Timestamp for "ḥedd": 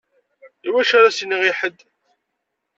1.59-1.79